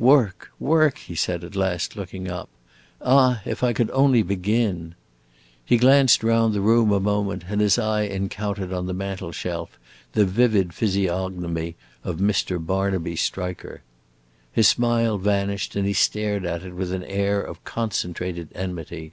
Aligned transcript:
"Work 0.00 0.50
work?" 0.58 0.98
he 0.98 1.14
said 1.14 1.44
at 1.44 1.54
last, 1.54 1.94
looking 1.94 2.28
up, 2.28 2.48
"ah, 3.00 3.40
if 3.44 3.62
I 3.62 3.72
could 3.72 3.92
only 3.92 4.24
begin!" 4.24 4.96
He 5.64 5.76
glanced 5.76 6.24
round 6.24 6.52
the 6.52 6.60
room 6.60 6.90
a 6.90 6.98
moment 6.98 7.44
and 7.48 7.60
his 7.60 7.78
eye 7.78 8.00
encountered 8.02 8.72
on 8.72 8.86
the 8.88 8.92
mantel 8.92 9.30
shelf 9.30 9.78
the 10.10 10.24
vivid 10.26 10.72
physiognomy 10.74 11.76
of 12.02 12.16
Mr. 12.18 12.58
Barnaby 12.58 13.14
Striker. 13.14 13.82
His 14.50 14.66
smile 14.66 15.16
vanished, 15.16 15.76
and 15.76 15.86
he 15.86 15.92
stared 15.92 16.44
at 16.44 16.64
it 16.64 16.74
with 16.74 16.92
an 16.92 17.04
air 17.04 17.40
of 17.40 17.62
concentrated 17.62 18.48
enmity. 18.52 19.12